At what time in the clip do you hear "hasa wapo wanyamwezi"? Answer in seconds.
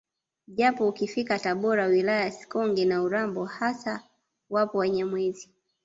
3.45-5.49